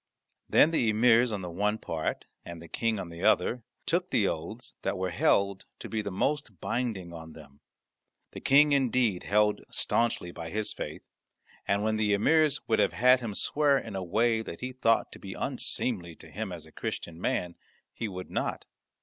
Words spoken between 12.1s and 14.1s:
emirs would have had him swear in a